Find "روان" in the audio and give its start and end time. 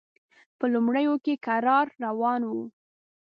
2.05-2.41